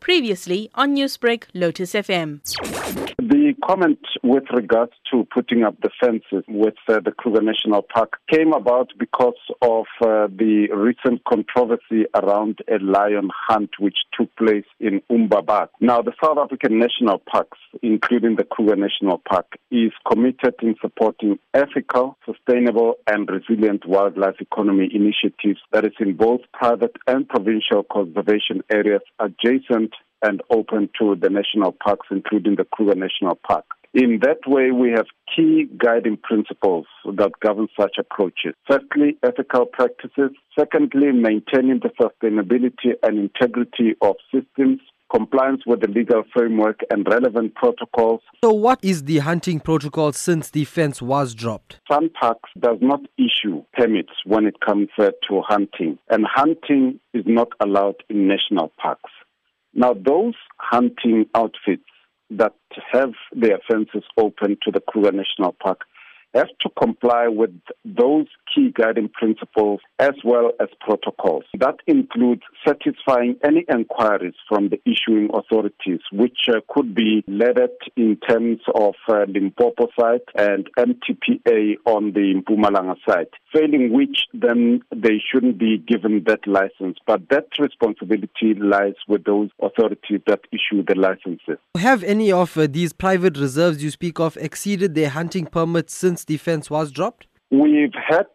[0.00, 2.40] Previously on Newsbreak, Lotus FM.
[3.18, 8.18] The comment with regards to putting up the fences with uh, the Kruger National Park
[8.30, 14.64] came about because of uh, the recent controversy around a lion hunt which took place
[14.80, 15.68] in Umbabat.
[15.80, 21.38] Now, the South African National Parks, including the Kruger National Park, is committed in supporting
[21.54, 28.62] ethical, sustainable, and resilient wildlife economy initiatives that is in both private and provincial conservation
[28.70, 33.64] areas adjacent and open to the national parks, including the Kruger National Park.
[33.92, 38.54] In that way, we have key guiding principles that govern such approaches.
[38.68, 40.30] Firstly, ethical practices.
[40.56, 44.80] Secondly, maintaining the sustainability and integrity of systems
[45.14, 48.20] compliance with the legal framework and relevant protocols.
[48.42, 51.80] So, what is the hunting protocol since the fence was dropped?
[51.90, 57.48] SANParks does not issue permits when it comes uh, to hunting, and hunting is not
[57.60, 59.10] allowed in national parks.
[59.74, 61.84] Now, those hunting outfits
[62.30, 62.54] that
[62.92, 65.80] have their fences open to the Kruger National Park
[66.34, 67.50] have to comply with
[67.84, 71.44] those key guiding principles as well as protocols.
[71.58, 78.16] That includes satisfying any inquiries from the issuing authorities, which uh, could be LEDET in
[78.28, 85.20] terms of uh, Limpopo site and MTPA on the Mpumalanga site, failing which then they
[85.32, 86.98] shouldn't be given that license.
[87.06, 91.58] But that responsibility lies with those authorities that issue the licenses.
[91.76, 96.19] Have any of uh, these private reserves you speak of exceeded their hunting permits since
[96.24, 97.26] the fence was dropped?
[97.50, 98.26] We've had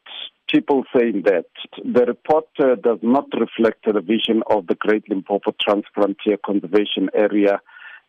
[0.51, 1.45] people saying that
[1.83, 7.59] the report uh, does not reflect the vision of the Great Limpopo Transfrontier Conservation Area.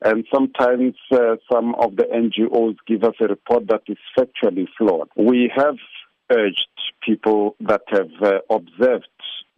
[0.03, 5.09] And sometimes uh, some of the NGOs give us a report that is factually flawed.
[5.17, 5.77] We have
[6.31, 6.69] urged
[7.05, 9.09] people that have uh, observed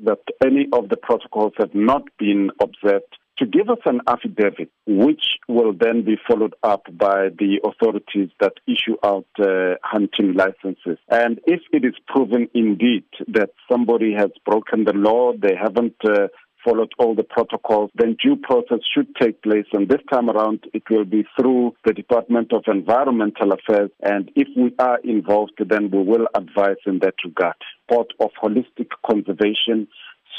[0.01, 5.25] that any of the protocols have not been observed to give us an affidavit, which
[5.48, 10.98] will then be followed up by the authorities that issue out uh, hunting licenses.
[11.08, 16.28] And if it is proven indeed that somebody has broken the law, they haven't uh,
[16.65, 19.66] followed all the protocols, then due process should take place.
[19.72, 23.91] And this time around, it will be through the Department of Environmental Affairs.
[24.03, 27.56] And if we are involved, then we will advise in that regard.
[27.88, 29.88] Part of holistic conservation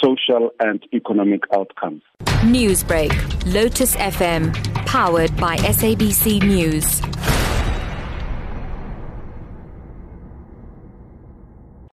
[0.03, 2.01] social and economic outcomes.
[2.43, 3.11] Newsbreak,
[3.53, 4.53] Lotus FM,
[4.85, 7.01] powered by SABC News.